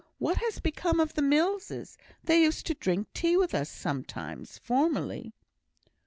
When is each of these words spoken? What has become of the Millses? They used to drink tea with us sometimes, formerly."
What 0.17 0.37
has 0.37 0.59
become 0.59 0.99
of 0.99 1.13
the 1.13 1.21
Millses? 1.21 1.95
They 2.23 2.41
used 2.41 2.65
to 2.65 2.73
drink 2.73 3.09
tea 3.13 3.37
with 3.37 3.53
us 3.53 3.69
sometimes, 3.69 4.57
formerly." 4.57 5.35